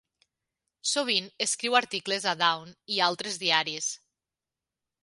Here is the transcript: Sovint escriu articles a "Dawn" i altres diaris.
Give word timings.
Sovint 0.91 1.27
escriu 1.47 1.77
articles 1.81 2.27
a 2.33 2.35
"Dawn" 2.41 2.75
i 2.97 3.01
altres 3.11 3.39
diaris. 3.45 3.93